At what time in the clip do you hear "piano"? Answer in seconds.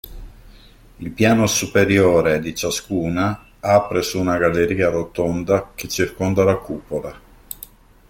1.11-1.45